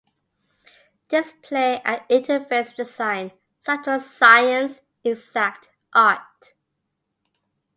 Display 1.09 1.79
and 1.83 2.01
interface 2.09 2.73
design: 2.75 3.33
Subtle 3.59 3.99
science, 3.99 4.79
exact 5.03 5.69
art. 5.93 6.55